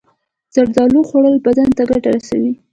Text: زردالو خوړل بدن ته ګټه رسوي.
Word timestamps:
زردالو 0.53 0.99
خوړل 1.07 1.35
بدن 1.45 1.69
ته 1.77 1.83
ګټه 1.91 2.09
رسوي. 2.15 2.51